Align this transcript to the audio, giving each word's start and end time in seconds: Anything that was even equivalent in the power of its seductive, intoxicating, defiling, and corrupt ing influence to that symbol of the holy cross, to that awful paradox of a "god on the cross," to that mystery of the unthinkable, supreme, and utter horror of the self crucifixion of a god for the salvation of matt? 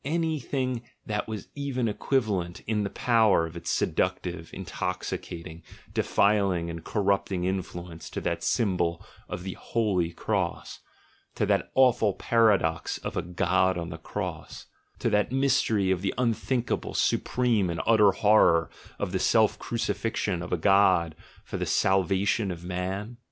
Anything 0.03 0.81
that 1.05 1.27
was 1.27 1.47
even 1.53 1.87
equivalent 1.87 2.61
in 2.65 2.83
the 2.83 2.89
power 2.89 3.45
of 3.45 3.55
its 3.55 3.69
seductive, 3.69 4.49
intoxicating, 4.51 5.61
defiling, 5.93 6.71
and 6.71 6.83
corrupt 6.83 7.31
ing 7.31 7.43
influence 7.43 8.09
to 8.09 8.21
that 8.21 8.41
symbol 8.43 9.05
of 9.29 9.43
the 9.43 9.53
holy 9.53 10.11
cross, 10.11 10.79
to 11.35 11.45
that 11.45 11.69
awful 11.75 12.13
paradox 12.13 12.97
of 12.97 13.15
a 13.15 13.21
"god 13.21 13.77
on 13.77 13.89
the 13.89 13.99
cross," 13.99 14.65
to 14.97 15.07
that 15.11 15.31
mystery 15.31 15.91
of 15.91 16.01
the 16.01 16.15
unthinkable, 16.17 16.95
supreme, 16.95 17.69
and 17.69 17.79
utter 17.85 18.09
horror 18.09 18.71
of 18.97 19.11
the 19.11 19.19
self 19.19 19.59
crucifixion 19.59 20.41
of 20.41 20.51
a 20.51 20.57
god 20.57 21.13
for 21.43 21.57
the 21.57 21.65
salvation 21.67 22.49
of 22.49 22.63
matt? 22.65 23.09